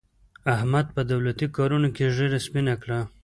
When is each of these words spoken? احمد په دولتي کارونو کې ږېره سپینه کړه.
احمد 0.55 0.85
په 0.95 1.01
دولتي 1.11 1.47
کارونو 1.57 1.87
کې 1.95 2.05
ږېره 2.15 2.39
سپینه 2.45 2.75
کړه. 2.81 2.99